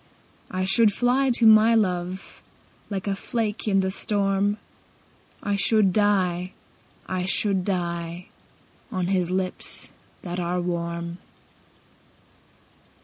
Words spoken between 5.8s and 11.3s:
die, I should die, On his lips that are warm.